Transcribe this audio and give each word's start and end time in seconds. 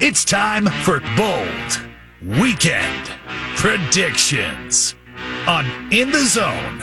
It's 0.00 0.24
time 0.24 0.66
for 0.82 1.00
bold 1.16 2.40
weekend 2.40 3.12
predictions 3.56 4.96
on 5.46 5.64
In 5.92 6.10
the 6.10 6.24
Zone. 6.26 6.82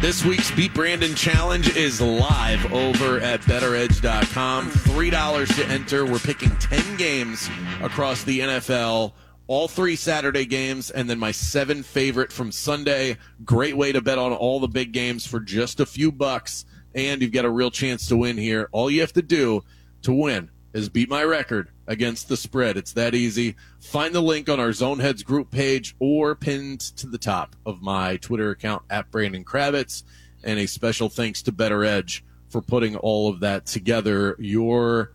This 0.00 0.24
week's 0.24 0.50
Beat 0.50 0.74
Brandon 0.74 1.14
Challenge 1.14 1.76
is 1.76 2.00
live 2.00 2.72
over 2.72 3.20
at 3.20 3.40
betteredge.com. 3.42 4.70
$3 4.70 5.56
to 5.56 5.66
enter. 5.66 6.04
We're 6.04 6.18
picking 6.18 6.50
10 6.56 6.96
games 6.96 7.48
across 7.82 8.24
the 8.24 8.40
NFL, 8.40 9.12
all 9.52 9.68
three 9.68 9.96
Saturday 9.96 10.46
games, 10.46 10.90
and 10.90 11.10
then 11.10 11.18
my 11.18 11.30
seven 11.30 11.82
favorite 11.82 12.32
from 12.32 12.50
Sunday. 12.50 13.18
Great 13.44 13.76
way 13.76 13.92
to 13.92 14.00
bet 14.00 14.16
on 14.16 14.32
all 14.32 14.58
the 14.58 14.66
big 14.66 14.92
games 14.92 15.26
for 15.26 15.40
just 15.40 15.78
a 15.78 15.84
few 15.84 16.10
bucks, 16.10 16.64
and 16.94 17.20
you've 17.20 17.32
got 17.32 17.44
a 17.44 17.50
real 17.50 17.70
chance 17.70 18.08
to 18.08 18.16
win 18.16 18.38
here. 18.38 18.70
All 18.72 18.90
you 18.90 19.02
have 19.02 19.12
to 19.12 19.20
do 19.20 19.62
to 20.04 20.12
win 20.14 20.50
is 20.72 20.88
beat 20.88 21.10
my 21.10 21.22
record 21.22 21.68
against 21.86 22.30
the 22.30 22.36
spread. 22.38 22.78
It's 22.78 22.94
that 22.94 23.14
easy. 23.14 23.56
Find 23.78 24.14
the 24.14 24.22
link 24.22 24.48
on 24.48 24.58
our 24.58 24.70
Zoneheads 24.70 25.22
group 25.22 25.50
page 25.50 25.94
or 25.98 26.34
pinned 26.34 26.80
to 26.96 27.06
the 27.06 27.18
top 27.18 27.54
of 27.66 27.82
my 27.82 28.16
Twitter 28.16 28.52
account 28.52 28.84
at 28.88 29.10
Brandon 29.10 29.44
Kravitz. 29.44 30.02
And 30.42 30.58
a 30.60 30.66
special 30.66 31.10
thanks 31.10 31.42
to 31.42 31.52
Better 31.52 31.84
Edge 31.84 32.24
for 32.48 32.62
putting 32.62 32.96
all 32.96 33.28
of 33.28 33.40
that 33.40 33.66
together. 33.66 34.34
Your 34.38 35.12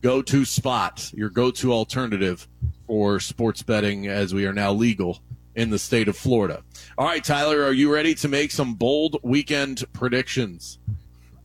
go 0.00 0.22
to 0.22 0.44
spot, 0.44 1.10
your 1.12 1.28
go 1.28 1.50
to 1.50 1.72
alternative 1.72 2.46
for 2.90 3.20
sports 3.20 3.62
betting 3.62 4.08
as 4.08 4.34
we 4.34 4.44
are 4.44 4.52
now 4.52 4.72
legal 4.72 5.20
in 5.54 5.70
the 5.70 5.78
state 5.78 6.08
of 6.08 6.16
Florida. 6.16 6.60
All 6.98 7.06
right, 7.06 7.22
Tyler, 7.22 7.62
are 7.62 7.72
you 7.72 7.94
ready 7.94 8.16
to 8.16 8.26
make 8.26 8.50
some 8.50 8.74
bold 8.74 9.16
weekend 9.22 9.84
predictions? 9.92 10.80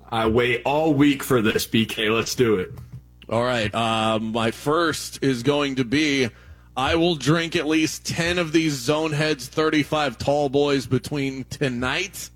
I 0.10 0.26
wait 0.26 0.64
all 0.66 0.96
week 0.96 1.22
for 1.22 1.44
this, 1.44 1.68
BK. 1.68 2.12
Let's 2.12 2.34
do 2.34 2.56
it. 2.56 2.72
All 3.30 3.44
right. 3.44 3.74
Um, 3.76 4.32
my 4.32 4.50
first 4.50 5.24
is 5.24 5.44
going 5.44 5.76
to 5.76 5.86
be 5.86 6.30
I 6.76 6.96
will 6.96 7.14
drink 7.14 7.56
at 7.56 7.68
least 7.68 8.08
10 8.08 8.40
of 8.40 8.52
these 8.52 8.74
Zone 8.74 9.12
Heads 9.12 9.48
35 9.48 10.18
tall 10.18 10.50
boys 10.50 10.88
between 10.88 11.44
tonight 11.44 12.32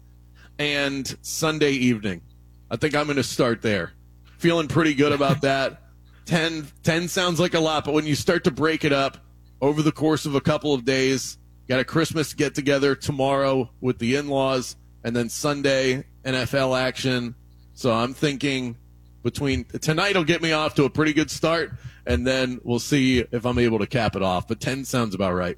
and 0.60 1.18
Sunday 1.24 1.72
evening. 1.72 2.22
I 2.70 2.76
think 2.76 2.96
I'm 2.96 3.06
going 3.06 3.18
to 3.18 3.24
start 3.24 3.64
there. 3.64 3.94
Feeling 4.38 4.68
pretty 4.68 4.94
good 4.94 5.14
about 5.14 5.42
that. 5.42 5.82
10, 6.30 6.68
10 6.84 7.08
sounds 7.08 7.40
like 7.40 7.56
a 7.56 7.60
lot, 7.60 7.84
but 7.84 7.96
when 7.96 8.06
you 8.06 8.14
start 8.14 8.44
to 8.44 8.52
break 8.52 8.86
it 8.86 8.94
up 8.94 9.18
over 9.62 9.82
the 9.82 9.92
course 9.92 10.28
of 10.28 10.36
a 10.36 10.42
couple 10.42 10.76
of 10.76 10.86
days, 10.86 11.40
got 11.68 11.80
a 11.80 11.84
Christmas 11.84 12.36
get 12.36 12.54
together 12.54 12.94
tomorrow 12.94 13.68
with 13.82 13.98
the 13.98 14.16
in 14.16 14.28
laws, 14.28 14.76
and 15.04 15.16
then 15.16 15.28
Sunday 15.28 16.06
NFL 16.24 16.80
action. 16.80 17.34
So 17.74 17.92
I'm 17.92 18.14
thinking 18.14 18.78
between 19.24 19.66
tonight 19.66 20.16
will 20.16 20.24
get 20.24 20.44
me 20.44 20.52
off 20.52 20.76
to 20.76 20.84
a 20.84 20.90
pretty 20.90 21.14
good 21.14 21.32
start, 21.32 21.72
and 22.06 22.28
then 22.28 22.62
we'll 22.64 22.78
see 22.78 23.26
if 23.32 23.44
I'm 23.44 23.58
able 23.58 23.80
to 23.80 23.88
cap 23.88 24.16
it 24.16 24.22
off. 24.22 24.48
But 24.48 24.60
10 24.60 24.86
sounds 24.86 25.16
about 25.16 25.34
right. 25.34 25.58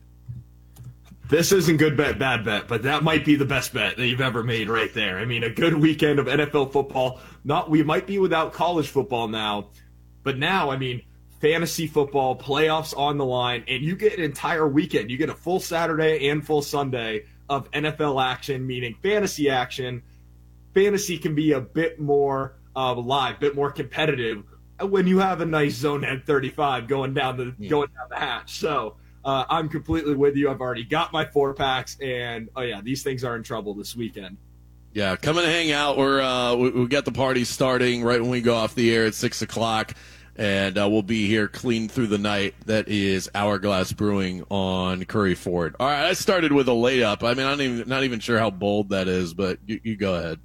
This 1.29 1.51
isn't 1.51 1.77
good 1.77 1.97
bet, 1.97 2.17
bad 2.17 2.45
bet, 2.45 2.69
but 2.69 2.83
that 2.83 3.03
might 3.03 3.25
be 3.25 3.35
the 3.35 3.45
best 3.45 3.73
bet 3.73 3.97
that 3.97 4.07
you've 4.07 4.21
ever 4.21 4.41
made 4.41 4.69
right 4.69 4.93
there. 4.93 5.17
I 5.17 5.25
mean, 5.25 5.43
a 5.43 5.49
good 5.49 5.73
weekend 5.73 6.17
of 6.17 6.27
NFL 6.27 6.71
football. 6.71 7.19
Not 7.43 7.69
we 7.69 7.83
might 7.83 8.07
be 8.07 8.19
without 8.19 8.53
college 8.53 8.87
football 8.87 9.27
now, 9.27 9.67
but 10.23 10.37
now, 10.37 10.69
I 10.69 10.77
mean, 10.77 11.01
fantasy 11.39 11.87
football, 11.87 12.37
playoffs 12.37 12.95
on 12.97 13.17
the 13.17 13.25
line, 13.25 13.63
and 13.67 13.83
you 13.83 13.95
get 13.95 14.17
an 14.17 14.23
entire 14.23 14.67
weekend. 14.67 15.09
You 15.09 15.17
get 15.17 15.29
a 15.29 15.35
full 15.35 15.59
Saturday 15.59 16.29
and 16.29 16.45
full 16.45 16.61
Sunday 16.61 17.25
of 17.49 17.69
NFL 17.71 18.23
action, 18.23 18.65
meaning 18.65 18.95
fantasy 19.01 19.49
action. 19.49 20.03
Fantasy 20.73 21.17
can 21.17 21.35
be 21.35 21.51
a 21.51 21.59
bit 21.59 21.99
more 21.99 22.55
uh, 22.75 22.93
live, 22.95 23.39
bit 23.39 23.55
more 23.55 23.71
competitive 23.71 24.43
when 24.79 25.07
you 25.07 25.19
have 25.19 25.41
a 25.41 25.45
nice 25.45 25.75
zone 25.75 26.03
at 26.03 26.25
35 26.25 26.87
going 26.87 27.13
down 27.13 27.37
the 27.37 27.53
yeah. 27.59 27.69
going 27.69 27.89
down 27.95 28.07
the 28.09 28.15
hatch. 28.15 28.53
So 28.53 28.95
uh, 29.23 29.45
I'm 29.49 29.69
completely 29.69 30.15
with 30.15 30.35
you. 30.35 30.49
I've 30.49 30.61
already 30.61 30.83
got 30.83 31.13
my 31.13 31.25
four 31.25 31.53
packs, 31.53 31.97
and 32.01 32.49
oh 32.55 32.61
yeah, 32.61 32.81
these 32.81 33.03
things 33.03 33.23
are 33.23 33.35
in 33.35 33.43
trouble 33.43 33.73
this 33.73 33.95
weekend. 33.95 34.37
Yeah, 34.93 35.15
come 35.15 35.37
and 35.37 35.47
hang 35.47 35.71
out. 35.71 35.97
We're 35.97 36.21
uh, 36.21 36.55
we, 36.55 36.69
we 36.71 36.87
got 36.87 37.05
the 37.05 37.13
party 37.13 37.45
starting 37.45 38.03
right 38.03 38.19
when 38.19 38.29
we 38.29 38.41
go 38.41 38.55
off 38.55 38.75
the 38.75 38.93
air 38.93 39.05
at 39.05 39.15
six 39.15 39.41
o'clock, 39.41 39.93
and 40.35 40.77
uh, 40.77 40.89
we'll 40.89 41.01
be 41.01 41.27
here 41.27 41.47
clean 41.47 41.87
through 41.87 42.07
the 42.07 42.17
night. 42.17 42.55
That 42.65 42.89
is 42.89 43.29
Hourglass 43.33 43.93
Brewing 43.93 44.43
on 44.49 45.05
Curry 45.05 45.35
Ford. 45.35 45.77
All 45.79 45.87
right, 45.87 46.07
I 46.07 46.13
started 46.13 46.51
with 46.51 46.67
a 46.67 46.73
layup. 46.73 47.23
I 47.23 47.33
mean, 47.35 47.47
I'm 47.47 47.57
not 47.57 47.61
even 47.61 47.89
not 47.89 48.03
even 48.03 48.19
sure 48.19 48.37
how 48.37 48.49
bold 48.49 48.89
that 48.89 49.07
is, 49.07 49.33
but 49.33 49.59
you, 49.65 49.79
you 49.81 49.95
go 49.95 50.15
ahead. 50.15 50.39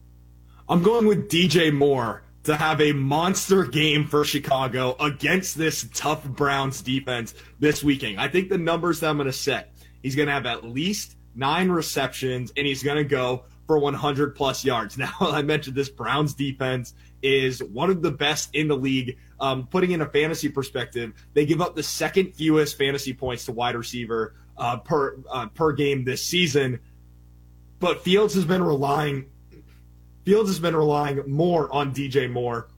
I'm 0.69 0.83
going 0.83 1.07
with 1.07 1.29
DJ 1.29 1.73
Moore 1.73 2.23
to 2.45 2.55
have 2.55 2.81
a 2.81 2.93
monster 2.93 3.65
game 3.65 4.07
for 4.07 4.25
Chicago 4.25 4.95
against 5.01 5.59
this 5.59 5.89
tough 5.93 6.25
Browns 6.25 6.83
defense 6.83 7.35
this 7.59 7.83
weekend. 7.83 8.21
I 8.21 8.29
think 8.29 8.49
the 8.49 8.59
numbers 8.59 9.01
that 9.01 9.11
I'm 9.11 9.17
going 9.17 9.27
to 9.27 9.33
set, 9.33 9.73
he's 10.03 10.15
going 10.15 10.27
to 10.27 10.33
have 10.33 10.47
at 10.47 10.65
least 10.65 11.17
nine 11.35 11.69
receptions 11.69 12.53
and 12.57 12.65
he's 12.65 12.85
going 12.85 12.99
to 12.99 13.05
go 13.05 13.45
for 13.67 13.79
100 13.79 14.35
plus 14.35 14.65
yards. 14.65 14.97
Now, 15.07 15.13
I 15.21 15.43
mentioned 15.43 15.77
this 15.77 15.89
Browns 15.89 16.35
defense 16.35 16.95
is 17.23 17.63
one 17.63 17.91
of 17.91 18.03
the 18.03 18.11
best 18.11 18.55
in 18.55 18.69
the 18.69 18.77
league. 18.77 19.19
Um, 19.41 19.67
putting 19.67 19.91
in 19.91 20.01
a 20.01 20.07
fantasy 20.07 20.49
perspective, 20.49 21.13
they 21.35 21.45
give 21.45 21.61
up 21.61 21.75
the 21.75 21.83
second 21.83 22.35
fewest 22.35 22.79
fantasy 22.79 23.13
points 23.13 23.45
to 23.47 23.53
wide 23.53 23.75
receiver 23.75 24.35
uh, 24.57 24.79
per 24.79 25.19
uh, 25.31 25.47
per 25.49 25.73
game 25.73 26.05
this 26.05 26.23
season. 26.23 26.81
But 27.79 28.03
Fields 28.03 28.35
has 28.35 28.45
been 28.45 28.65
relying 28.65 29.27
Fields 30.25 30.51
has 30.51 30.59
been 30.59 30.75
relying 30.75 31.23
more 31.31 31.73
on 31.73 31.95
DJ 31.95 32.31
Moore 32.31 32.69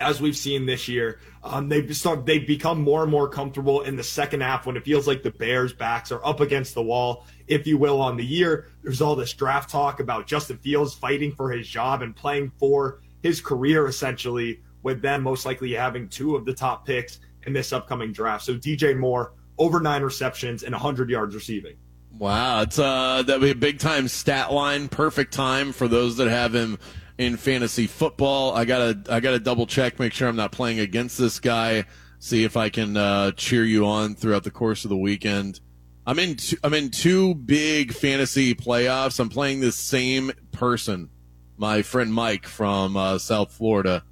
as 0.00 0.20
we've 0.20 0.36
seen 0.36 0.66
this 0.66 0.88
year. 0.88 1.20
Um, 1.42 1.68
they've 1.68 1.96
start, 1.96 2.26
they've 2.26 2.46
become 2.46 2.80
more 2.80 3.02
and 3.02 3.10
more 3.10 3.28
comfortable 3.28 3.82
in 3.82 3.96
the 3.96 4.02
second 4.02 4.42
half 4.42 4.66
when 4.66 4.76
it 4.76 4.84
feels 4.84 5.06
like 5.06 5.22
the 5.22 5.30
Bears' 5.30 5.72
backs 5.72 6.10
are 6.10 6.24
up 6.24 6.40
against 6.40 6.74
the 6.74 6.82
wall, 6.82 7.26
if 7.46 7.66
you 7.66 7.78
will, 7.78 8.00
on 8.00 8.16
the 8.16 8.24
year. 8.24 8.68
There's 8.82 9.00
all 9.00 9.16
this 9.16 9.32
draft 9.32 9.70
talk 9.70 10.00
about 10.00 10.26
Justin 10.26 10.58
Fields 10.58 10.94
fighting 10.94 11.32
for 11.32 11.50
his 11.50 11.68
job 11.68 12.02
and 12.02 12.14
playing 12.14 12.52
for 12.58 13.00
his 13.22 13.40
career, 13.40 13.86
essentially, 13.86 14.60
with 14.82 15.02
them 15.02 15.22
most 15.22 15.46
likely 15.46 15.72
having 15.72 16.08
two 16.08 16.36
of 16.36 16.44
the 16.44 16.54
top 16.54 16.86
picks 16.86 17.20
in 17.46 17.52
this 17.52 17.72
upcoming 17.72 18.12
draft. 18.12 18.44
So 18.44 18.54
DJ 18.54 18.96
Moore 18.96 19.32
over 19.58 19.80
nine 19.80 20.02
receptions 20.02 20.62
and 20.62 20.72
100 20.72 21.10
yards 21.10 21.34
receiving. 21.34 21.76
Wow, 22.18 22.62
it's 22.62 22.78
uh 22.78 23.22
that'd 23.26 23.42
be 23.42 23.50
a 23.50 23.54
big 23.54 23.78
time 23.78 24.08
stat 24.08 24.52
line, 24.52 24.88
perfect 24.88 25.34
time 25.34 25.72
for 25.72 25.86
those 25.86 26.16
that 26.16 26.28
have 26.28 26.54
him 26.54 26.78
in 27.18 27.36
fantasy 27.36 27.86
football. 27.86 28.54
I 28.54 28.64
gotta 28.64 28.98
I 29.08 29.20
gotta 29.20 29.38
double 29.38 29.66
check, 29.66 29.98
make 29.98 30.12
sure 30.12 30.28
I'm 30.28 30.36
not 30.36 30.52
playing 30.52 30.80
against 30.80 31.18
this 31.18 31.40
guy. 31.40 31.84
See 32.18 32.44
if 32.44 32.56
I 32.56 32.70
can 32.70 32.96
uh, 32.96 33.32
cheer 33.32 33.64
you 33.64 33.86
on 33.86 34.14
throughout 34.14 34.44
the 34.44 34.50
course 34.50 34.84
of 34.84 34.88
the 34.88 34.96
weekend. 34.96 35.60
I'm 36.06 36.18
in 36.18 36.36
two, 36.36 36.56
I'm 36.62 36.74
in 36.74 36.90
two 36.90 37.34
big 37.34 37.92
fantasy 37.92 38.54
playoffs. 38.54 39.18
I'm 39.18 39.28
playing 39.28 39.60
this 39.60 39.76
same 39.76 40.32
person, 40.52 41.10
my 41.56 41.82
friend 41.82 42.12
Mike 42.12 42.46
from 42.46 42.96
uh, 42.96 43.18
South 43.18 43.52
Florida. 43.52 44.04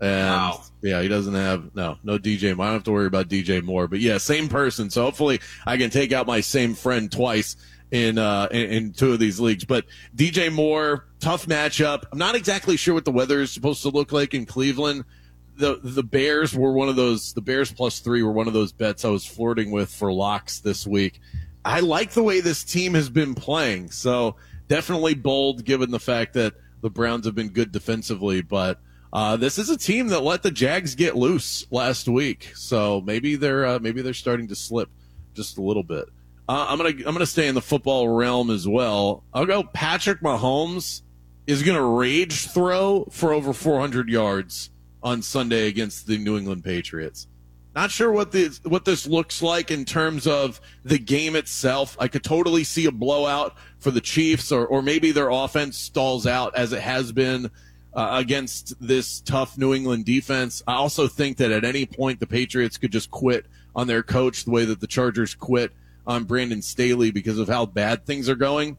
And 0.00 0.28
wow. 0.28 0.62
yeah, 0.80 1.02
he 1.02 1.08
doesn't 1.08 1.34
have 1.34 1.74
no 1.74 1.98
no 2.04 2.18
DJ. 2.18 2.52
I 2.52 2.54
don't 2.54 2.66
have 2.66 2.84
to 2.84 2.92
worry 2.92 3.06
about 3.06 3.28
DJ 3.28 3.62
Moore, 3.62 3.88
but 3.88 4.00
yeah, 4.00 4.18
same 4.18 4.48
person. 4.48 4.90
So 4.90 5.02
hopefully 5.02 5.40
I 5.66 5.76
can 5.76 5.90
take 5.90 6.12
out 6.12 6.26
my 6.26 6.40
same 6.40 6.74
friend 6.74 7.10
twice 7.10 7.56
in 7.90 8.18
uh 8.18 8.48
in, 8.50 8.70
in, 8.70 8.92
two 8.92 9.12
of 9.12 9.18
these 9.18 9.40
leagues. 9.40 9.64
But 9.64 9.86
DJ 10.14 10.52
Moore, 10.52 11.06
tough 11.20 11.46
matchup. 11.46 12.04
I'm 12.12 12.18
not 12.18 12.34
exactly 12.34 12.76
sure 12.76 12.94
what 12.94 13.04
the 13.04 13.12
weather 13.12 13.40
is 13.40 13.50
supposed 13.50 13.82
to 13.82 13.88
look 13.88 14.12
like 14.12 14.34
in 14.34 14.46
Cleveland. 14.46 15.04
The 15.56 15.80
the 15.82 16.02
Bears 16.02 16.54
were 16.54 16.72
one 16.72 16.88
of 16.88 16.96
those. 16.96 17.32
The 17.32 17.40
Bears 17.40 17.72
plus 17.72 18.00
three 18.00 18.22
were 18.22 18.32
one 18.32 18.46
of 18.46 18.52
those 18.52 18.72
bets 18.72 19.04
I 19.04 19.08
was 19.08 19.26
flirting 19.26 19.70
with 19.70 19.90
for 19.90 20.12
locks 20.12 20.60
this 20.60 20.86
week. 20.86 21.20
I 21.64 21.80
like 21.80 22.12
the 22.12 22.22
way 22.22 22.40
this 22.40 22.64
team 22.64 22.94
has 22.94 23.10
been 23.10 23.34
playing. 23.34 23.90
So 23.90 24.36
definitely 24.68 25.14
bold, 25.14 25.64
given 25.64 25.90
the 25.90 26.00
fact 26.00 26.34
that 26.34 26.54
the 26.80 26.90
Browns 26.90 27.26
have 27.26 27.34
been 27.34 27.48
good 27.48 27.72
defensively, 27.72 28.40
but 28.40 28.78
uh, 29.12 29.36
this 29.36 29.58
is 29.58 29.70
a 29.70 29.76
team 29.76 30.08
that 30.08 30.20
let 30.20 30.42
the 30.42 30.50
Jags 30.50 30.94
get 30.94 31.16
loose 31.16 31.66
last 31.70 32.08
week, 32.08 32.52
so 32.54 33.00
maybe 33.00 33.36
they're 33.36 33.66
uh, 33.66 33.78
maybe 33.78 34.02
they're 34.02 34.14
starting 34.14 34.48
to 34.48 34.54
slip 34.54 34.90
just 35.34 35.56
a 35.56 35.62
little 35.62 35.82
bit. 35.82 36.08
Uh, 36.48 36.66
I'm 36.68 36.78
gonna 36.78 36.90
I'm 36.90 37.12
gonna 37.12 37.26
stay 37.26 37.46
in 37.46 37.54
the 37.54 37.60
football 37.60 38.08
realm 38.08 38.50
as 38.50 38.66
well. 38.66 39.22
I'll 39.34 39.44
go. 39.44 39.64
Patrick 39.64 40.20
Mahomes 40.20 41.02
is 41.46 41.62
gonna 41.62 41.84
rage 41.84 42.46
throw 42.48 43.06
for 43.10 43.34
over 43.34 43.52
400 43.52 44.08
yards 44.08 44.70
on 45.02 45.20
Sunday 45.20 45.68
against 45.68 46.06
the 46.06 46.16
New 46.16 46.38
England 46.38 46.64
Patriots. 46.64 47.28
Not 47.74 47.90
sure 47.90 48.10
what 48.10 48.32
this 48.32 48.60
what 48.64 48.86
this 48.86 49.06
looks 49.06 49.42
like 49.42 49.70
in 49.70 49.84
terms 49.84 50.26
of 50.26 50.60
the 50.84 50.98
game 50.98 51.36
itself. 51.36 51.96
I 52.00 52.08
could 52.08 52.24
totally 52.24 52.64
see 52.64 52.86
a 52.86 52.92
blowout 52.92 53.54
for 53.78 53.90
the 53.90 54.00
Chiefs, 54.00 54.50
or 54.50 54.66
or 54.66 54.80
maybe 54.80 55.12
their 55.12 55.28
offense 55.28 55.76
stalls 55.76 56.26
out 56.26 56.56
as 56.56 56.72
it 56.72 56.80
has 56.80 57.12
been 57.12 57.50
uh, 57.92 58.08
against 58.12 58.74
this 58.80 59.20
tough 59.20 59.58
New 59.58 59.74
England 59.74 60.06
defense. 60.06 60.62
I 60.66 60.74
also 60.74 61.08
think 61.08 61.36
that 61.36 61.52
at 61.52 61.64
any 61.64 61.84
point 61.84 62.20
the 62.20 62.26
Patriots 62.26 62.78
could 62.78 62.90
just 62.90 63.10
quit 63.10 63.44
on 63.76 63.86
their 63.86 64.02
coach 64.02 64.44
the 64.44 64.50
way 64.50 64.64
that 64.64 64.80
the 64.80 64.86
Chargers 64.86 65.34
quit 65.34 65.72
on 66.08 66.24
Brandon 66.24 66.62
Staley 66.62 67.12
because 67.12 67.38
of 67.38 67.46
how 67.46 67.66
bad 67.66 68.06
things 68.06 68.28
are 68.28 68.34
going. 68.34 68.78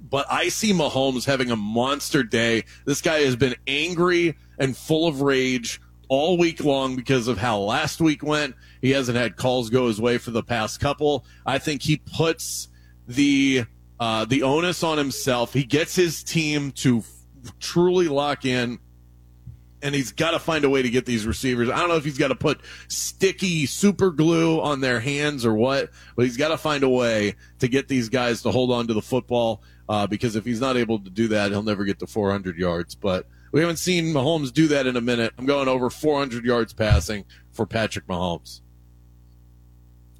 But 0.00 0.26
I 0.30 0.48
see 0.48 0.72
Mahomes 0.72 1.26
having 1.26 1.50
a 1.50 1.56
monster 1.56 2.22
day. 2.22 2.64
This 2.86 3.02
guy 3.02 3.20
has 3.20 3.36
been 3.36 3.54
angry 3.66 4.36
and 4.58 4.76
full 4.76 5.06
of 5.06 5.20
rage 5.20 5.80
all 6.08 6.38
week 6.38 6.64
long 6.64 6.96
because 6.96 7.28
of 7.28 7.36
how 7.36 7.58
last 7.58 8.00
week 8.00 8.22
went. 8.22 8.54
He 8.80 8.90
hasn't 8.92 9.18
had 9.18 9.36
calls 9.36 9.68
go 9.68 9.86
his 9.88 10.00
way 10.00 10.16
for 10.16 10.30
the 10.30 10.42
past 10.42 10.80
couple. 10.80 11.26
I 11.44 11.58
think 11.58 11.82
he 11.82 11.98
puts 11.98 12.68
the 13.06 13.64
uh, 14.00 14.24
the 14.24 14.42
onus 14.44 14.82
on 14.82 14.96
himself. 14.96 15.52
He 15.52 15.64
gets 15.64 15.94
his 15.94 16.22
team 16.22 16.70
to 16.72 16.98
f- 16.98 17.58
truly 17.58 18.08
lock 18.08 18.44
in 18.44 18.78
and 19.82 19.94
he's 19.94 20.12
got 20.12 20.32
to 20.32 20.38
find 20.38 20.64
a 20.64 20.70
way 20.70 20.82
to 20.82 20.90
get 20.90 21.06
these 21.06 21.26
receivers. 21.26 21.68
I 21.68 21.78
don't 21.78 21.88
know 21.88 21.96
if 21.96 22.04
he's 22.04 22.18
got 22.18 22.28
to 22.28 22.34
put 22.34 22.60
sticky 22.88 23.66
super 23.66 24.10
glue 24.10 24.60
on 24.60 24.80
their 24.80 25.00
hands 25.00 25.46
or 25.46 25.54
what, 25.54 25.90
but 26.16 26.24
he's 26.24 26.36
got 26.36 26.48
to 26.48 26.58
find 26.58 26.82
a 26.82 26.88
way 26.88 27.36
to 27.60 27.68
get 27.68 27.88
these 27.88 28.08
guys 28.08 28.42
to 28.42 28.50
hold 28.50 28.72
on 28.72 28.86
to 28.88 28.94
the 28.94 29.02
football. 29.02 29.62
Uh, 29.88 30.06
because 30.06 30.36
if 30.36 30.44
he's 30.44 30.60
not 30.60 30.76
able 30.76 30.98
to 30.98 31.08
do 31.08 31.28
that, 31.28 31.50
he'll 31.50 31.62
never 31.62 31.84
get 31.84 31.98
to 32.00 32.06
400 32.06 32.58
yards. 32.58 32.94
But 32.94 33.26
we 33.52 33.60
haven't 33.60 33.78
seen 33.78 34.12
Mahomes 34.12 34.52
do 34.52 34.68
that 34.68 34.86
in 34.86 34.96
a 34.96 35.00
minute. 35.00 35.32
I'm 35.38 35.46
going 35.46 35.68
over 35.68 35.88
400 35.88 36.44
yards 36.44 36.72
passing 36.74 37.24
for 37.52 37.66
Patrick 37.66 38.06
Mahomes. 38.06 38.60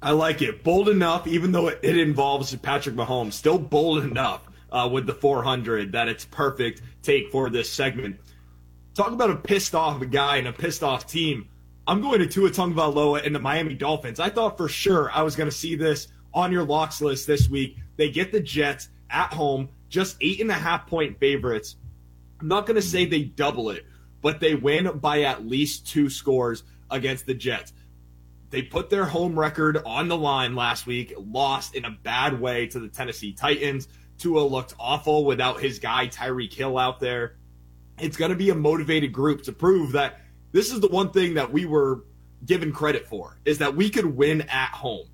I 0.01 0.11
like 0.11 0.41
it. 0.41 0.63
Bold 0.63 0.89
enough, 0.89 1.27
even 1.27 1.51
though 1.51 1.67
it, 1.67 1.83
involves 1.83 2.55
Patrick 2.55 2.95
Mahomes, 2.95 3.33
still 3.33 3.59
bold 3.59 4.03
enough 4.03 4.41
uh, 4.71 4.89
with 4.91 5.05
the 5.05 5.13
400 5.13 5.91
that 5.91 6.07
it's 6.07 6.25
perfect 6.25 6.81
take 7.03 7.31
for 7.31 7.49
this 7.49 7.69
segment. 7.69 8.17
Talk 8.95 9.11
about 9.11 9.29
a 9.29 9.35
pissed 9.35 9.75
off 9.75 10.01
guy 10.09 10.37
and 10.37 10.47
a 10.47 10.53
pissed 10.53 10.83
off 10.83 11.07
team. 11.07 11.47
I'm 11.87 12.01
going 12.01 12.19
to 12.19 12.27
Tua 12.27 12.49
Tagovailoa 12.49 13.25
and 13.25 13.33
the 13.33 13.39
Miami 13.39 13.73
Dolphins. 13.73 14.19
I 14.19 14.29
thought 14.29 14.57
for 14.57 14.67
sure 14.67 15.11
I 15.11 15.21
was 15.21 15.35
going 15.35 15.49
to 15.49 15.55
see 15.55 15.75
this 15.75 16.07
on 16.33 16.51
your 16.51 16.63
locks 16.63 17.01
list 17.01 17.25
this 17.25 17.49
week. 17.49 17.77
They 17.97 18.09
get 18.09 18.31
the 18.31 18.39
Jets 18.39 18.89
at 19.09 19.33
home, 19.33 19.69
just 19.89 20.17
eight 20.21 20.41
and 20.41 20.51
a 20.51 20.55
half 20.55 20.87
point 20.87 21.19
favorites. 21.19 21.77
I'm 22.39 22.47
not 22.47 22.65
going 22.65 22.75
to 22.75 22.81
say 22.81 23.05
they 23.05 23.23
double 23.23 23.69
it, 23.69 23.85
but 24.21 24.39
they 24.39 24.55
win 24.55 24.99
by 24.99 25.23
at 25.23 25.47
least 25.47 25.87
two 25.87 26.09
scores 26.09 26.63
against 26.91 27.25
the 27.25 27.33
Jets. 27.33 27.73
They 28.49 28.61
put 28.63 28.89
their 28.89 29.05
home 29.05 29.37
record 29.37 29.81
on 29.85 30.07
the 30.07 30.17
line 30.17 30.55
last 30.55 30.87
week, 30.87 31.13
lost 31.17 31.75
in 31.75 31.85
a 31.85 31.91
bad 31.91 32.39
way 32.39 32.67
to 32.67 32.79
the 32.79 32.87
Tennessee 32.87 33.33
Titans. 33.33 33.87
Tua 34.17 34.41
looked 34.41 34.75
awful 34.79 35.25
without 35.25 35.59
his 35.59 35.79
guy 35.79 36.07
Tyreek 36.07 36.53
Hill 36.53 36.77
out 36.77 36.99
there. 36.99 37.37
It's 38.01 38.17
going 38.17 38.31
to 38.31 38.37
be 38.37 38.49
a 38.49 38.55
motivated 38.55 39.13
group 39.13 39.43
to 39.43 39.51
prove 39.51 39.93
that 39.93 40.19
this 40.51 40.71
is 40.71 40.79
the 40.79 40.87
one 40.87 41.11
thing 41.11 41.35
that 41.35 41.51
we 41.51 41.65
were 41.65 42.03
given 42.45 42.71
credit 42.71 43.07
for 43.07 43.37
is 43.45 43.57
that 43.59 43.75
we 43.75 43.89
could 43.89 44.05
win 44.05 44.41
at 44.41 44.71
home. 44.71 45.07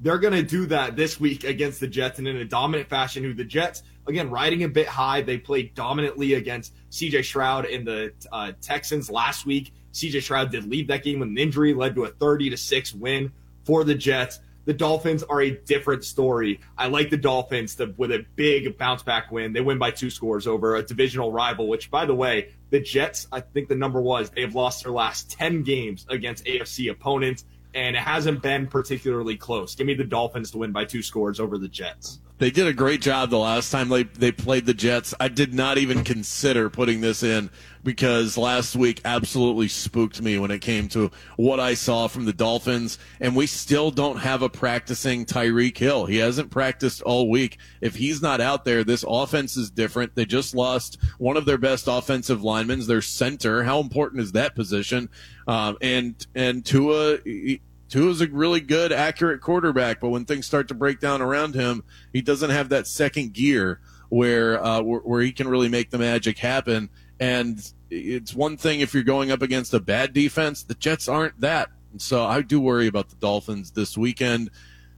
They're 0.00 0.18
going 0.18 0.34
to 0.34 0.42
do 0.42 0.66
that 0.66 0.96
this 0.96 1.18
week 1.18 1.44
against 1.44 1.80
the 1.80 1.86
Jets 1.86 2.18
and 2.18 2.28
in 2.28 2.36
a 2.36 2.44
dominant 2.44 2.88
fashion. 2.88 3.22
Who 3.22 3.32
the 3.32 3.44
Jets, 3.44 3.82
again, 4.06 4.28
riding 4.28 4.64
a 4.64 4.68
bit 4.68 4.86
high. 4.86 5.22
They 5.22 5.38
played 5.38 5.74
dominantly 5.74 6.34
against 6.34 6.74
CJ 6.90 7.24
Stroud 7.24 7.64
and 7.66 7.86
the 7.86 8.12
uh, 8.30 8.52
Texans 8.60 9.10
last 9.10 9.46
week. 9.46 9.72
CJ 9.92 10.22
Stroud 10.22 10.50
did 10.50 10.68
leave 10.68 10.88
that 10.88 11.04
game 11.04 11.20
with 11.20 11.28
an 11.28 11.38
injury, 11.38 11.72
led 11.72 11.94
to 11.94 12.04
a 12.04 12.08
30 12.08 12.50
to 12.50 12.56
6 12.56 12.94
win 12.94 13.32
for 13.64 13.84
the 13.84 13.94
Jets. 13.94 14.40
The 14.66 14.72
Dolphins 14.72 15.22
are 15.22 15.42
a 15.42 15.50
different 15.50 16.04
story. 16.04 16.60
I 16.78 16.88
like 16.88 17.10
the 17.10 17.16
Dolphins 17.18 17.74
to, 17.76 17.92
with 17.96 18.12
a 18.12 18.24
big 18.34 18.78
bounce 18.78 19.02
back 19.02 19.30
win. 19.30 19.52
They 19.52 19.60
win 19.60 19.78
by 19.78 19.90
two 19.90 20.08
scores 20.08 20.46
over 20.46 20.76
a 20.76 20.82
divisional 20.82 21.30
rival, 21.30 21.68
which, 21.68 21.90
by 21.90 22.06
the 22.06 22.14
way, 22.14 22.52
the 22.70 22.80
Jets, 22.80 23.28
I 23.30 23.40
think 23.40 23.68
the 23.68 23.76
number 23.76 24.00
was 24.00 24.30
they 24.30 24.40
have 24.40 24.54
lost 24.54 24.84
their 24.84 24.92
last 24.92 25.30
10 25.30 25.62
games 25.62 26.06
against 26.08 26.44
AFC 26.46 26.90
opponents, 26.90 27.44
and 27.74 27.94
it 27.94 28.02
hasn't 28.02 28.42
been 28.42 28.66
particularly 28.66 29.36
close. 29.36 29.74
Give 29.74 29.86
me 29.86 29.94
the 29.94 30.04
Dolphins 30.04 30.50
to 30.52 30.58
win 30.58 30.72
by 30.72 30.86
two 30.86 31.02
scores 31.02 31.40
over 31.40 31.58
the 31.58 31.68
Jets. 31.68 32.20
They 32.38 32.50
did 32.50 32.66
a 32.66 32.72
great 32.72 33.00
job 33.00 33.30
the 33.30 33.38
last 33.38 33.70
time 33.70 33.88
they, 33.88 34.02
they 34.02 34.32
played 34.32 34.66
the 34.66 34.74
Jets. 34.74 35.14
I 35.20 35.28
did 35.28 35.54
not 35.54 35.78
even 35.78 36.02
consider 36.02 36.68
putting 36.68 37.00
this 37.00 37.22
in 37.22 37.48
because 37.84 38.36
last 38.36 38.74
week 38.74 39.00
absolutely 39.04 39.68
spooked 39.68 40.20
me 40.20 40.38
when 40.38 40.50
it 40.50 40.60
came 40.60 40.88
to 40.88 41.12
what 41.36 41.60
I 41.60 41.74
saw 41.74 42.08
from 42.08 42.24
the 42.24 42.32
Dolphins. 42.32 42.98
And 43.20 43.36
we 43.36 43.46
still 43.46 43.92
don't 43.92 44.16
have 44.16 44.42
a 44.42 44.48
practicing 44.48 45.24
Tyreek 45.26 45.78
Hill. 45.78 46.06
He 46.06 46.16
hasn't 46.16 46.50
practiced 46.50 47.02
all 47.02 47.30
week. 47.30 47.58
If 47.80 47.94
he's 47.94 48.20
not 48.20 48.40
out 48.40 48.64
there, 48.64 48.82
this 48.82 49.04
offense 49.06 49.56
is 49.56 49.70
different. 49.70 50.16
They 50.16 50.24
just 50.24 50.56
lost 50.56 50.98
one 51.18 51.36
of 51.36 51.44
their 51.44 51.58
best 51.58 51.86
offensive 51.86 52.42
linemen, 52.42 52.84
their 52.86 53.00
center. 53.00 53.62
How 53.62 53.78
important 53.78 54.22
is 54.22 54.32
that 54.32 54.56
position? 54.56 55.08
Um, 55.46 55.76
and, 55.80 56.26
and 56.34 56.64
Tua, 56.64 57.18
he, 57.24 57.60
Tua's 57.88 58.20
a 58.20 58.26
really 58.28 58.60
good, 58.60 58.92
accurate 58.92 59.40
quarterback, 59.40 60.00
but 60.00 60.08
when 60.08 60.24
things 60.24 60.46
start 60.46 60.68
to 60.68 60.74
break 60.74 61.00
down 61.00 61.22
around 61.22 61.54
him, 61.54 61.84
he 62.12 62.22
doesn't 62.22 62.50
have 62.50 62.70
that 62.70 62.86
second 62.86 63.32
gear 63.32 63.80
where 64.08 64.62
uh, 64.62 64.82
where, 64.82 65.00
where, 65.00 65.20
he 65.20 65.32
can 65.32 65.48
really 65.48 65.68
make 65.68 65.90
the 65.90 65.98
magic 65.98 66.38
happen. 66.38 66.88
And 67.20 67.60
it's 67.90 68.34
one 68.34 68.56
thing 68.56 68.80
if 68.80 68.94
you're 68.94 69.02
going 69.02 69.30
up 69.30 69.42
against 69.42 69.74
a 69.74 69.80
bad 69.80 70.12
defense. 70.12 70.62
The 70.62 70.74
Jets 70.74 71.08
aren't 71.08 71.40
that, 71.40 71.70
so 71.98 72.24
I 72.24 72.42
do 72.42 72.60
worry 72.60 72.86
about 72.86 73.08
the 73.08 73.16
Dolphins 73.16 73.72
this 73.72 73.96
weekend. 73.96 74.50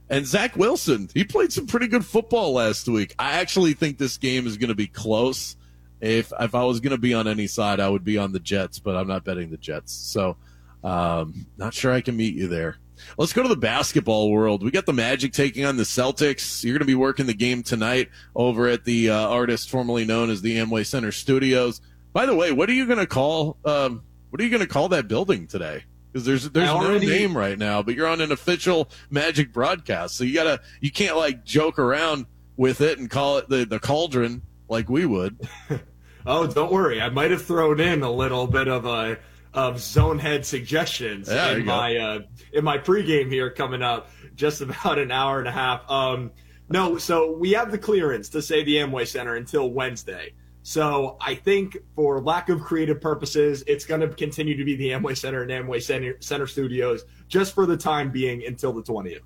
And 0.09 0.25
Zach 0.25 0.55
Wilson, 0.55 1.09
he 1.13 1.23
played 1.25 1.51
some 1.51 1.67
pretty 1.67 1.87
good 1.87 2.05
football 2.05 2.53
last 2.53 2.87
week. 2.87 3.13
I 3.19 3.33
actually 3.33 3.73
think 3.73 3.97
this 3.97 4.17
game 4.17 4.47
is 4.47 4.57
going 4.57 4.69
to 4.69 4.75
be 4.75 4.87
close. 4.87 5.57
If 5.99 6.31
if 6.39 6.55
I 6.55 6.63
was 6.63 6.79
going 6.79 6.91
to 6.91 6.97
be 6.97 7.13
on 7.13 7.27
any 7.27 7.47
side, 7.47 7.79
I 7.79 7.89
would 7.89 8.03
be 8.03 8.17
on 8.17 8.31
the 8.31 8.39
Jets, 8.39 8.79
but 8.79 8.95
I'm 8.95 9.07
not 9.07 9.23
betting 9.23 9.49
the 9.49 9.57
Jets. 9.57 9.91
So, 9.91 10.37
um, 10.83 11.45
not 11.57 11.73
sure 11.73 11.91
I 11.91 12.01
can 12.01 12.15
meet 12.15 12.35
you 12.35 12.47
there. 12.47 12.77
Let's 13.17 13.33
go 13.33 13.43
to 13.43 13.49
the 13.49 13.55
basketball 13.55 14.31
world. 14.31 14.63
We 14.63 14.71
got 14.71 14.85
the 14.85 14.93
Magic 14.93 15.33
taking 15.33 15.65
on 15.65 15.77
the 15.77 15.83
Celtics. 15.83 16.63
You're 16.63 16.73
going 16.73 16.79
to 16.79 16.85
be 16.85 16.95
working 16.95 17.25
the 17.25 17.33
game 17.33 17.63
tonight 17.63 18.09
over 18.35 18.67
at 18.67 18.85
the 18.85 19.11
uh, 19.11 19.27
artist 19.27 19.69
formerly 19.69 20.05
known 20.05 20.29
as 20.29 20.41
the 20.41 20.57
Amway 20.57 20.85
Center 20.85 21.11
Studios. 21.11 21.81
By 22.13 22.25
the 22.25 22.35
way, 22.35 22.51
what 22.51 22.69
are 22.69 22.73
you 22.73 22.85
going 22.85 22.99
to 22.99 23.05
call? 23.05 23.57
Um, 23.65 24.03
what 24.29 24.41
are 24.41 24.43
you 24.43 24.49
going 24.49 24.61
to 24.61 24.67
call 24.67 24.89
that 24.89 25.07
building 25.07 25.47
today? 25.47 25.83
Because 26.11 26.25
there's 26.25 26.49
there's 26.49 26.69
already, 26.69 27.05
no 27.05 27.11
name 27.11 27.37
right 27.37 27.57
now, 27.57 27.83
but 27.83 27.93
you're 27.93 28.07
on 28.07 28.21
an 28.21 28.31
official 28.31 28.89
Magic 29.09 29.53
broadcast, 29.53 30.15
so 30.15 30.23
you 30.23 30.33
gotta 30.33 30.61
you 30.79 30.89
can't 30.89 31.15
like 31.15 31.43
joke 31.43 31.77
around 31.77 32.25
with 32.55 32.81
it 32.81 32.97
and 32.97 33.09
call 33.09 33.37
it 33.37 33.49
the 33.49 33.65
the 33.65 33.79
Cauldron 33.79 34.41
like 34.67 34.89
we 34.89 35.05
would. 35.05 35.37
oh, 36.25 36.47
don't 36.47 36.71
worry, 36.71 37.01
I 37.01 37.09
might 37.09 37.29
have 37.31 37.43
thrown 37.43 37.79
in 37.79 38.01
a 38.01 38.11
little 38.11 38.47
bit 38.47 38.67
of 38.67 38.85
a 38.85 39.19
of 39.57 39.79
zone 39.79 40.19
head 40.19 40.45
suggestions 40.45 41.27
yeah, 41.27 41.53
in 41.53 41.65
my 41.65 41.97
uh, 41.97 42.19
in 42.53 42.63
my 42.63 42.77
pregame 42.77 43.31
here 43.31 43.49
coming 43.49 43.81
up 43.81 44.11
just 44.35 44.61
about 44.61 44.99
an 44.99 45.11
hour 45.11 45.39
and 45.39 45.47
a 45.47 45.51
half. 45.51 45.89
Um, 45.89 46.31
no, 46.69 46.97
so 46.99 47.31
we 47.31 47.51
have 47.53 47.71
the 47.71 47.77
clearance 47.77 48.29
to 48.29 48.41
say 48.41 48.63
the 48.63 48.75
Amway 48.75 49.07
Center 49.07 49.35
until 49.35 49.71
Wednesday. 49.71 50.33
So 50.61 51.17
I 51.19 51.33
think 51.33 51.77
for 51.95 52.21
lack 52.21 52.49
of 52.49 52.61
creative 52.61 53.01
purposes, 53.01 53.63
it's 53.67 53.85
going 53.85 54.01
to 54.01 54.09
continue 54.09 54.55
to 54.57 54.63
be 54.63 54.75
the 54.75 54.89
Amway 54.89 55.17
Center 55.17 55.41
and 55.41 55.49
Amway 55.49 55.81
Center, 55.81 56.17
Center 56.19 56.45
Studios 56.45 57.05
just 57.27 57.55
for 57.55 57.65
the 57.65 57.77
time 57.77 58.11
being 58.11 58.45
until 58.45 58.73
the 58.73 58.83
20th. 58.83 59.21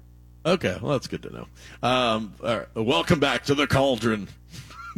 Okay, 0.45 0.77
well 0.81 0.93
that's 0.93 1.07
good 1.07 1.23
to 1.23 1.29
know. 1.33 1.47
Um, 1.83 2.35
welcome 2.73 3.19
back 3.19 3.43
to 3.45 3.55
the 3.55 3.67
Cauldron. 3.67 4.29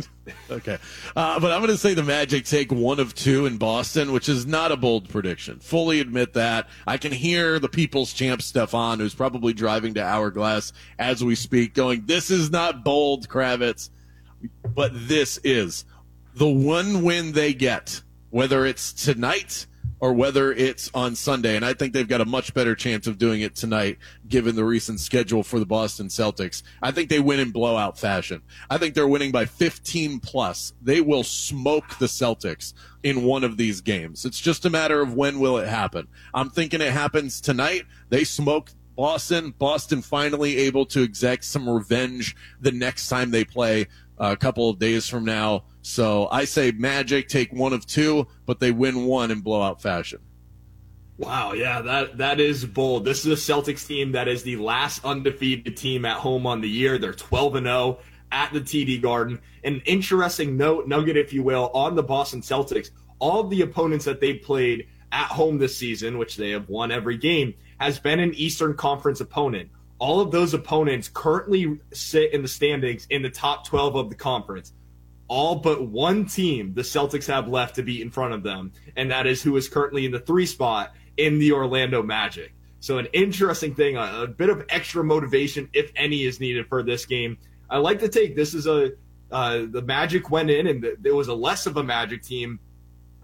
okay. 0.50 0.77
Uh, 1.15 1.39
but 1.39 1.51
I'm 1.51 1.59
going 1.59 1.71
to 1.71 1.77
say 1.77 1.93
the 1.93 2.03
Magic 2.03 2.45
take 2.45 2.71
one 2.71 3.00
of 3.00 3.13
two 3.13 3.45
in 3.45 3.57
Boston, 3.57 4.12
which 4.12 4.29
is 4.29 4.45
not 4.45 4.71
a 4.71 4.77
bold 4.77 5.09
prediction. 5.09 5.59
Fully 5.59 6.00
admit 6.00 6.33
that. 6.33 6.67
I 6.88 6.97
can 6.97 7.12
hear 7.12 7.59
the 7.59 7.69
people's 7.69 8.13
champ 8.13 8.41
Stefan, 8.41 9.00
who's 9.00 9.13
probably 9.13 9.53
driving 9.53 9.93
to 9.95 10.03
Hourglass 10.03 10.73
as 11.00 11.23
we 11.23 11.35
speak, 11.35 11.73
going, 11.73 12.05
This 12.05 12.31
is 12.31 12.50
not 12.50 12.83
bold, 12.83 13.27
Kravitz, 13.27 13.89
but 14.75 14.91
this 14.93 15.39
is 15.43 15.85
the 16.35 16.47
one 16.47 17.03
win 17.03 17.33
they 17.33 17.53
get, 17.53 18.01
whether 18.29 18.65
it's 18.65 18.93
tonight 18.93 19.67
or 20.03 20.12
whether 20.12 20.51
it's 20.51 20.91
on 20.93 21.15
Sunday. 21.15 21.55
And 21.55 21.63
I 21.63 21.74
think 21.74 21.93
they've 21.93 22.05
got 22.05 22.19
a 22.19 22.25
much 22.25 22.53
better 22.53 22.75
chance 22.75 23.07
of 23.07 23.17
doing 23.17 23.39
it 23.39 23.55
tonight, 23.55 24.00
given 24.27 24.57
the 24.57 24.65
recent 24.65 25.00
schedule 25.00 25.43
for 25.43 25.60
the 25.60 25.65
Boston 25.65 26.10
Celtics. 26.10 26.62
I 26.81 26.91
think 26.91 27.07
they 27.07 27.22
win 27.22 27.39
in 27.39 27.51
blowout 27.51 27.98
fashion. 27.98 28.41
I 28.69 28.77
think 28.77 28.95
they're 28.95 29.07
winning 29.07 29.31
by 29.31 29.45
15 29.45 30.19
plus. 30.19 30.74
They 30.81 31.00
will 31.00 31.24
smoke 31.24 32.00
the 32.00 32.07
Celtics 32.07 32.74
in 33.03 33.24
one 33.24 33.45
of 33.45 33.55
these 33.55 33.79
games. 33.79 34.25
It's 34.25 34.41
just 34.41 34.65
a 34.65 34.69
matter 34.69 35.00
of 35.00 35.13
when 35.13 35.39
will 35.39 35.57
it 35.57 35.69
happen. 35.69 36.10
I'm 36.33 36.50
thinking 36.50 36.81
it 36.81 36.91
happens 36.91 37.39
tonight. 37.39 37.83
They 38.10 38.25
smoke 38.25 38.72
Boston. 38.98 39.53
Boston 39.57 40.01
finally 40.01 40.57
able 40.57 40.86
to 40.88 41.01
exact 41.01 41.45
some 41.45 41.69
revenge 41.69 42.36
the 42.60 42.74
next 42.74 43.07
time 43.07 43.31
they 43.31 43.45
play 43.45 43.88
uh, 44.19 44.31
a 44.33 44.38
couple 44.38 44.69
of 44.69 44.79
days 44.79 45.07
from 45.07 45.24
now. 45.24 45.63
So 45.83 46.29
I 46.31 46.45
say 46.45 46.71
Magic 46.71 47.27
take 47.27 47.51
one 47.51 47.73
of 47.73 47.85
two, 47.85 48.27
but 48.45 48.61
they 48.61 48.71
win 48.71 49.05
one 49.05 49.31
in 49.31 49.41
blowout 49.41 49.81
fashion. 49.81 50.19
Wow, 51.17 51.51
yeah, 51.51 51.81
that 51.81 52.17
that 52.17 52.39
is 52.39 52.65
bold. 52.65 53.03
This 53.05 53.25
is 53.25 53.49
a 53.49 53.53
Celtics 53.53 53.85
team 53.85 54.13
that 54.13 54.29
is 54.29 54.43
the 54.43 54.55
last 54.55 55.03
undefeated 55.05 55.75
team 55.75 56.05
at 56.05 56.17
home 56.17 56.47
on 56.47 56.61
the 56.61 56.69
year. 56.69 56.97
They're 56.97 57.13
12 57.13 57.55
and 57.55 57.65
0 57.67 57.99
at 58.31 58.53
the 58.53 58.61
TD 58.61 59.01
Garden. 59.01 59.39
An 59.65 59.81
interesting 59.85 60.55
note, 60.55 60.87
nugget, 60.87 61.17
if 61.17 61.33
you 61.33 61.43
will, 61.43 61.69
on 61.73 61.95
the 61.95 62.01
Boston 62.01 62.41
Celtics. 62.41 62.89
All 63.19 63.41
of 63.41 63.49
the 63.49 63.61
opponents 63.61 64.05
that 64.05 64.21
they 64.21 64.35
played 64.35 64.87
at 65.11 65.27
home 65.27 65.57
this 65.57 65.77
season, 65.77 66.17
which 66.17 66.37
they 66.37 66.51
have 66.51 66.69
won 66.69 66.91
every 66.91 67.17
game, 67.17 67.53
has 67.77 67.99
been 67.99 68.21
an 68.21 68.33
Eastern 68.35 68.73
Conference 68.73 69.19
opponent. 69.19 69.69
All 69.99 70.21
of 70.21 70.31
those 70.31 70.53
opponents 70.53 71.09
currently 71.13 71.79
sit 71.93 72.33
in 72.33 72.41
the 72.41 72.47
standings 72.47 73.05
in 73.09 73.21
the 73.21 73.29
top 73.29 73.67
12 73.67 73.95
of 73.95 74.09
the 74.09 74.15
conference. 74.15 74.73
All 75.33 75.55
but 75.55 75.87
one 75.87 76.27
team 76.27 76.75
the 76.75 76.83
Celtics 76.83 77.25
have 77.25 77.47
left 77.47 77.77
to 77.77 77.81
beat 77.81 78.01
in 78.01 78.11
front 78.11 78.35
of 78.35 78.43
them, 78.43 78.71
and 78.95 79.09
that 79.09 79.25
is 79.25 79.41
who 79.41 79.57
is 79.57 79.67
currently 79.67 80.05
in 80.05 80.11
the 80.11 80.19
three 80.19 80.45
spot 80.45 80.93
in 81.17 81.39
the 81.39 81.53
Orlando 81.53 82.03
Magic. 82.03 82.53
So, 82.81 82.99
an 82.99 83.07
interesting 83.13 83.73
thing, 83.73 83.97
a, 83.97 84.25
a 84.25 84.27
bit 84.27 84.51
of 84.51 84.63
extra 84.69 85.03
motivation, 85.03 85.69
if 85.73 85.91
any, 85.95 86.21
is 86.21 86.39
needed 86.39 86.67
for 86.67 86.83
this 86.83 87.07
game. 87.07 87.39
I 87.67 87.77
like 87.77 87.97
to 88.01 88.09
take 88.09 88.35
this 88.35 88.53
is 88.53 88.67
a 88.67 88.91
uh, 89.31 89.63
the 89.71 89.81
Magic 89.81 90.29
went 90.29 90.51
in, 90.51 90.67
and 90.67 90.83
the, 90.83 90.97
there 90.99 91.15
was 91.15 91.29
a 91.29 91.33
less 91.33 91.65
of 91.65 91.77
a 91.77 91.83
Magic 91.83 92.21
team 92.21 92.59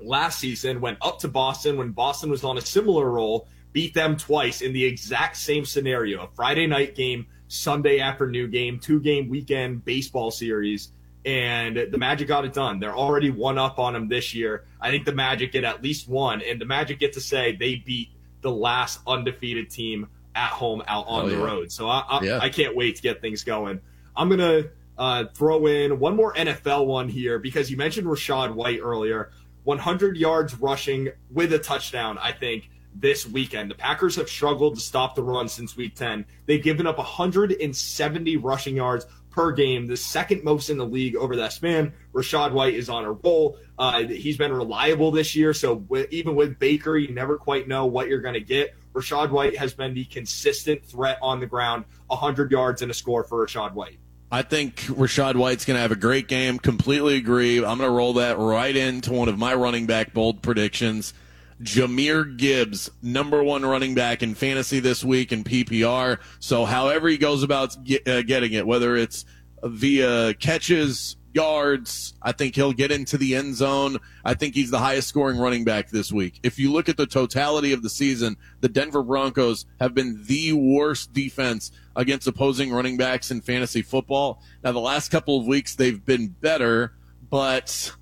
last 0.01 0.39
season. 0.39 0.81
Went 0.81 0.97
up 1.03 1.19
to 1.19 1.27
Boston 1.27 1.77
when 1.77 1.91
Boston 1.91 2.31
was 2.31 2.43
on 2.43 2.57
a 2.57 2.61
similar 2.61 3.07
role, 3.07 3.47
beat 3.71 3.93
them 3.93 4.17
twice 4.17 4.61
in 4.61 4.73
the 4.73 4.83
exact 4.83 5.37
same 5.37 5.63
scenario: 5.63 6.23
a 6.23 6.27
Friday 6.29 6.65
night 6.65 6.95
game, 6.95 7.27
Sunday 7.49 7.99
afternoon 7.99 8.49
game, 8.49 8.79
two 8.79 8.99
game 8.99 9.29
weekend 9.29 9.85
baseball 9.85 10.31
series. 10.31 10.91
And 11.25 11.77
the 11.91 11.97
Magic 11.97 12.27
got 12.27 12.45
it 12.45 12.53
done. 12.53 12.79
They're 12.79 12.95
already 12.95 13.29
one 13.29 13.57
up 13.57 13.77
on 13.77 13.93
them 13.93 14.07
this 14.07 14.33
year. 14.33 14.63
I 14.79 14.89
think 14.89 15.05
the 15.05 15.11
Magic 15.13 15.51
get 15.51 15.63
at 15.65 15.83
least 15.83 16.07
one, 16.07 16.41
and 16.41 16.59
the 16.61 16.65
Magic 16.65 16.97
get 16.99 17.13
to 17.13 17.21
say 17.21 17.55
they 17.55 17.75
beat 17.75 18.09
the 18.41 18.51
last 18.51 19.01
undefeated 19.05 19.69
team 19.69 20.07
at 20.35 20.49
home 20.51 20.81
out 20.87 21.05
on 21.07 21.25
Oh, 21.25 21.29
the 21.29 21.35
yeah. 21.35 21.43
road. 21.43 21.71
So 21.71 21.89
I, 21.89 22.03
I, 22.07 22.23
Yeah. 22.23 22.39
I 22.41 22.49
can't 22.49 22.73
wait 22.75 22.95
to 22.95 23.01
get 23.01 23.19
things 23.19 23.43
going. 23.43 23.81
I'm 24.15 24.29
gonna 24.29 24.63
uh, 24.97 25.25
throw 25.33 25.65
in 25.65 25.99
one 25.99 26.15
more 26.15 26.33
NFL 26.33 26.85
one 26.85 27.09
here 27.09 27.37
because 27.39 27.69
you 27.69 27.75
mentioned 27.77 28.07
Rachaad 28.07 28.53
White 28.53 28.79
earlier. 28.81 29.31
100 29.65 30.15
yards 30.17 30.55
rushing 30.55 31.09
with 31.31 31.51
a 31.53 31.59
touchdown. 31.59 32.17
I 32.17 32.31
think 32.31 32.69
this 32.95 33.25
weekend 33.25 33.69
the 33.69 33.75
Packers 33.75 34.15
have 34.15 34.29
struggled 34.29 34.75
to 34.75 34.81
stop 34.81 35.15
the 35.15 35.23
run 35.23 35.47
since 35.47 35.75
Week 35.77 35.95
10. 35.95 36.25
They've 36.45 36.61
given 36.61 36.87
up 36.87 36.97
170 36.97 38.37
rushing 38.37 38.75
yards 38.75 39.05
per 39.29 39.51
game, 39.51 39.87
the 39.87 39.97
second 39.97 40.43
most 40.43 40.69
in 40.69 40.77
the 40.77 40.85
league 40.85 41.15
over 41.15 41.35
that 41.37 41.53
span. 41.53 41.93
Rachaad 42.13 42.51
White 42.51 42.73
is 42.73 42.89
on 42.89 43.05
a 43.05 43.11
roll. 43.11 43.57
Uh, 43.77 44.03
he's 44.03 44.37
been 44.37 44.51
reliable 44.51 45.11
this 45.11 45.35
year, 45.35 45.53
so 45.53 45.75
wi- 45.75 46.07
even 46.11 46.35
with 46.35 46.59
Baker, 46.59 46.97
you 46.97 47.13
never 47.13 47.37
quite 47.37 47.67
know 47.67 47.85
what 47.85 48.07
you're 48.07 48.21
going 48.21 48.33
to 48.33 48.39
get. 48.39 48.75
Rachaad 48.93 49.29
White 49.29 49.57
has 49.57 49.73
been 49.73 49.93
the 49.93 50.05
consistent 50.05 50.83
threat 50.83 51.19
on 51.21 51.39
the 51.39 51.45
ground, 51.45 51.85
100 52.07 52.51
yards 52.51 52.81
and 52.81 52.89
a 52.91 52.93
score 52.93 53.23
for 53.23 53.45
Rachaad 53.45 53.73
White. 53.73 53.99
I 54.31 54.43
think 54.43 54.75
Rachaad 54.81 55.35
White's 55.35 55.65
going 55.65 55.75
to 55.75 55.81
have 55.81 55.91
a 55.91 55.95
great 55.95 56.27
game. 56.27 56.59
Completely 56.59 57.15
agree. 57.15 57.57
I'm 57.57 57.77
going 57.77 57.89
to 57.89 57.89
roll 57.89 58.13
that 58.13 58.37
right 58.37 58.75
into 58.75 59.11
one 59.11 59.27
of 59.27 59.39
my 59.39 59.55
running 59.55 59.87
back 59.87 60.13
bold 60.13 60.41
predictions. 60.43 61.13
Jahmyr 61.61 62.37
Gibbs, 62.37 62.89
number 63.01 63.43
one 63.43 63.65
running 63.65 63.93
back 63.93 64.23
in 64.23 64.33
fantasy 64.35 64.79
this 64.79 65.03
week 65.03 65.31
in 65.31 65.43
PPR. 65.43 66.19
So, 66.39 66.65
however 66.65 67.09
he 67.09 67.17
goes 67.17 67.43
about 67.43 67.83
get, 67.83 68.07
uh, 68.07 68.21
getting 68.21 68.53
it, 68.53 68.65
whether 68.65 68.95
it's 68.95 69.25
via 69.63 70.33
catches, 70.35 71.17
yards, 71.33 72.13
I 72.21 72.31
think 72.31 72.55
he'll 72.55 72.73
get 72.73 72.91
into 72.91 73.17
the 73.17 73.35
end 73.35 73.55
zone. 73.55 73.97
I 74.25 74.33
think 74.33 74.55
he's 74.55 74.71
the 74.71 74.79
highest 74.79 75.09
scoring 75.09 75.37
running 75.37 75.63
back 75.63 75.89
this 75.89 76.11
week. 76.11 76.39
If 76.43 76.57
you 76.57 76.71
look 76.71 76.89
at 76.89 76.97
the 76.97 77.05
totality 77.05 77.73
of 77.73 77.83
the 77.83 77.89
season, 77.89 78.37
the 78.61 78.69
Denver 78.69 79.03
Broncos 79.03 79.65
have 79.79 79.93
been 79.93 80.23
the 80.25 80.53
worst 80.53 81.13
defense 81.13 81.71
against 81.95 82.27
opposing 82.27 82.71
running 82.71 82.97
backs 82.97 83.31
in 83.31 83.41
fantasy 83.41 83.81
football. 83.81 84.41
Now, 84.63 84.71
the 84.71 84.79
last 84.79 85.11
couple 85.11 85.39
of 85.39 85.45
weeks, 85.45 85.75
they've 85.75 86.03
been 86.03 86.29
better, 86.29 86.93
but 87.29 87.93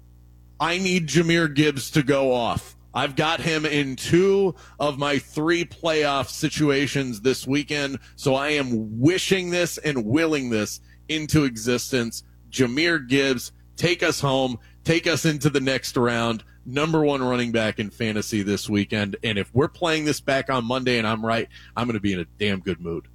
I 0.59 0.77
need 0.77 1.07
Jahmyr 1.07 1.53
Gibbs 1.53 1.91
to 1.91 2.03
go 2.03 2.31
off. 2.33 2.76
I've 2.93 3.15
got 3.15 3.41
him 3.41 3.65
in 3.65 3.95
two 3.95 4.55
of 4.79 4.97
my 4.97 5.19
three 5.19 5.65
playoff 5.65 6.29
situations 6.29 7.21
this 7.21 7.45
weekend, 7.45 7.99
so 8.15 8.33
I 8.35 8.49
am 8.49 8.99
wishing 8.99 9.51
this 9.51 9.77
and 9.77 10.05
willing 10.05 10.49
this 10.49 10.81
into 11.09 11.43
existence. 11.43 12.23
Jahmyr 12.49 13.07
Gibbs, 13.07 13.51
take 13.75 14.01
us 14.03 14.19
home, 14.19 14.57
take 14.83 15.05
us 15.05 15.25
into 15.25 15.49
the 15.49 15.59
next 15.59 15.95
round. 15.97 16.43
Number 16.65 17.03
one 17.03 17.23
running 17.23 17.51
back 17.51 17.79
in 17.79 17.89
fantasy 17.89 18.41
this 18.41 18.69
weekend. 18.69 19.15
And 19.23 19.37
if 19.37 19.53
we're 19.53 19.69
playing 19.69 20.05
this 20.05 20.19
back 20.19 20.49
on 20.49 20.65
Monday 20.65 20.97
and 20.97 21.07
I'm 21.07 21.25
right, 21.25 21.47
I'm 21.77 21.87
going 21.87 21.93
to 21.93 22.01
be 22.01 22.13
in 22.13 22.19
a 22.19 22.25
damn 22.37 22.59
good 22.59 22.81
mood. 22.81 23.07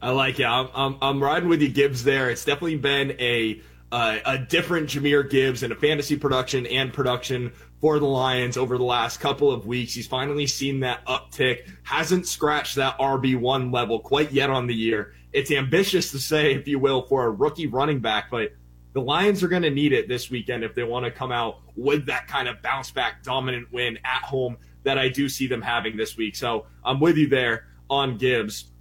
I 0.00 0.10
like 0.10 0.40
it. 0.40 0.46
I'm, 0.46 0.68
I'm, 0.74 0.96
I'm 1.00 1.22
riding 1.22 1.48
with 1.48 1.62
you, 1.62 1.68
Gibbs. 1.68 2.02
There, 2.02 2.28
it's 2.28 2.44
definitely 2.44 2.78
been 2.78 3.12
a 3.20 3.62
uh, 3.92 4.18
a 4.24 4.38
different 4.38 4.88
Jahmyr 4.88 5.28
Gibbs 5.28 5.62
in 5.62 5.70
a 5.70 5.76
fantasy 5.76 6.16
production 6.16 6.66
and 6.66 6.92
production 6.92 7.52
for 7.78 7.98
the 7.98 8.06
Lions 8.06 8.56
over 8.56 8.78
the 8.78 8.84
last 8.84 9.20
couple 9.20 9.52
of 9.52 9.66
weeks. 9.66 9.92
He's 9.92 10.06
finally 10.06 10.46
seen 10.46 10.80
that 10.80 11.04
uptick. 11.04 11.68
Hasn't 11.82 12.26
scratched 12.26 12.76
that 12.76 12.98
RB 12.98 13.38
one 13.38 13.70
level 13.70 14.00
quite 14.00 14.32
yet 14.32 14.48
on 14.48 14.66
the 14.66 14.74
year. 14.74 15.12
It's 15.34 15.50
ambitious 15.50 16.10
to 16.12 16.18
say, 16.18 16.54
if 16.54 16.66
you 16.66 16.78
will, 16.78 17.02
for 17.02 17.26
a 17.26 17.30
rookie 17.30 17.66
running 17.66 18.00
back, 18.00 18.30
but 18.30 18.54
the 18.94 19.02
Lions 19.02 19.42
are 19.42 19.48
going 19.48 19.62
to 19.62 19.70
need 19.70 19.92
it 19.92 20.08
this 20.08 20.30
weekend 20.30 20.64
if 20.64 20.74
they 20.74 20.84
want 20.84 21.04
to 21.04 21.10
come 21.10 21.30
out 21.30 21.60
with 21.76 22.06
that 22.06 22.26
kind 22.28 22.48
of 22.48 22.62
bounce 22.62 22.90
back 22.90 23.22
dominant 23.22 23.70
win 23.72 23.98
at 24.04 24.22
home 24.22 24.56
that 24.84 24.96
I 24.96 25.08
do 25.08 25.28
see 25.28 25.46
them 25.46 25.60
having 25.60 25.98
this 25.98 26.16
week. 26.16 26.34
So 26.34 26.64
I'm 26.82 26.98
with 26.98 27.18
you 27.18 27.28
there 27.28 27.66
on 27.90 28.16
Gibbs 28.16 28.71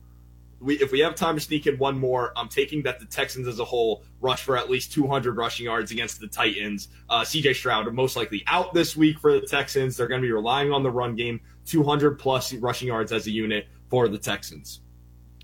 we, 0.62 0.75
if 0.75 0.91
we 0.91 1.00
have 1.00 1.15
time 1.15 1.36
to 1.36 1.41
sneak 1.41 1.65
in 1.65 1.77
one 1.77 1.98
more, 1.98 2.32
I'm 2.36 2.48
taking 2.48 2.84
that 2.84 3.00
the 3.00 3.06
Texans 3.06 3.48
as 3.48 3.60
a 3.60 3.65
whole 3.65 4.03
rush 4.20 4.44
for 4.44 4.58
at 4.58 4.70
least 4.70 4.94
200 4.94 5.36
rushing 5.36 5.65
yards 5.65 5.91
against 5.91 6.20
the 6.20 6.27
Titans. 6.27 6.89
Uh, 7.10 7.22
CJ 7.22 7.56
Stroud 7.56 7.91
most 7.94 8.15
likely 8.15 8.44
out 8.48 8.74
this 8.74 8.96
week 8.96 9.20
for 9.20 9.34
the 9.34 9.41
Texans. 9.41 9.98
They're 9.98 10.08
going 10.08 10.22
to 10.22 10.25
be 10.25 10.32
relying 10.32 10.72
on 10.72 10.84
the 10.84 10.91
run 10.91 11.15
game, 11.15 11.41
200 11.65 12.20
plus 12.20 12.53
rushing 12.53 12.89
yards 12.89 13.12
as 13.12 13.25
a 13.25 13.32
unit 13.32 13.68
for 13.89 14.08
the 14.08 14.20
Texans. 14.20 14.82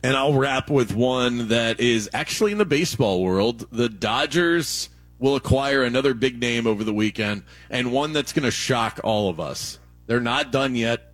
And 0.03 0.15
I'll 0.15 0.35
wrap 0.35 0.69
with 0.69 0.93
one 0.93 1.47
that 1.47 1.79
is 1.79 2.09
actually 2.13 2.51
in 2.51 2.59
the 2.59 2.65
baseball 2.65 3.23
world. 3.23 3.67
The 3.71 3.89
Dodgers 3.89 4.89
will 5.17 5.35
acquire 5.35 5.83
another 5.83 6.13
big 6.13 6.39
name 6.39 6.67
over 6.67 6.83
the 6.83 6.93
weekend, 6.93 7.43
and 7.71 7.91
one 7.91 8.13
that's 8.13 8.33
going 8.33 8.45
to 8.45 8.51
shock 8.51 8.99
all 9.03 9.29
of 9.29 9.39
us. 9.39 9.79
They're 10.05 10.19
not 10.19 10.51
done 10.51 10.75
yet. 10.75 11.13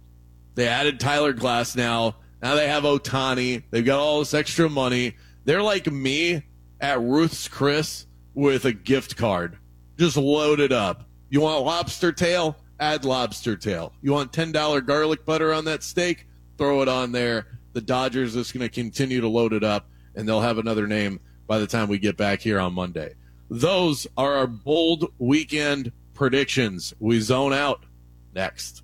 They 0.55 0.67
added 0.67 0.99
Tyler 0.99 1.33
Glasnow. 1.33 2.15
Now 2.43 2.55
they 2.55 2.67
have 2.67 2.83
Ohtani. 2.83 3.63
They've 3.71 3.85
got 3.85 4.01
all 4.01 4.19
this 4.19 4.33
extra 4.33 4.69
money. 4.69 5.15
They're 5.45 5.63
like 5.63 5.89
me 5.89 6.43
at 6.81 6.99
Ruth's 6.99 7.47
Chris 7.47 8.05
with 8.33 8.65
a 8.65 8.73
gift 8.73 9.15
card, 9.15 9.57
just 9.97 10.17
loaded 10.17 10.73
up. 10.73 11.09
You 11.29 11.39
want 11.39 11.63
lobster 11.63 12.11
tail? 12.11 12.57
Add 12.81 13.05
lobster 13.05 13.55
tail. 13.55 13.93
You 14.01 14.11
want 14.11 14.33
$10 14.33 14.85
garlic 14.85 15.23
butter 15.23 15.53
on 15.53 15.63
that 15.65 15.83
steak? 15.83 16.27
Throw 16.57 16.81
it 16.81 16.89
on 16.89 17.13
there. 17.13 17.47
The 17.71 17.81
Dodgers 17.81 18.35
is 18.35 18.51
going 18.51 18.67
to 18.67 18.69
continue 18.69 19.21
to 19.21 19.29
load 19.29 19.53
it 19.53 19.63
up, 19.63 19.87
and 20.13 20.27
they'll 20.27 20.41
have 20.41 20.57
another 20.57 20.85
name 20.85 21.21
by 21.47 21.59
the 21.59 21.67
time 21.67 21.87
we 21.87 21.97
get 21.97 22.17
back 22.17 22.41
here 22.41 22.59
on 22.59 22.73
Monday. 22.73 23.13
Those 23.49 24.05
are 24.17 24.33
our 24.33 24.47
bold 24.47 25.13
weekend 25.17 25.93
predictions. 26.13 26.93
We 26.99 27.21
zone 27.21 27.53
out 27.53 27.85
next. 28.35 28.83